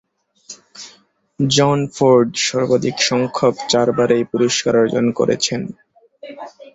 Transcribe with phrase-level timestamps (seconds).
[1.39, 5.61] জন Ford সর্বাধিক সংখ্যক চারবার এই পুরস্কার অর্জন করেছেন।